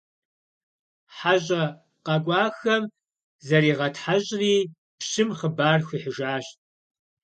ХьэщӀэ 1.15 1.63
къэкӀуахэм 2.05 2.83
заригъэтхьэщӀри 3.47 4.55
пщым 4.99 5.29
хъыбар 5.37 5.79
хуихьыжащ. 5.87 6.45